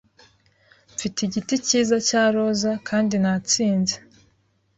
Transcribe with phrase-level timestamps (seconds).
[0.93, 3.95] Mfite igiti cyiza cya roza Kandi natsinze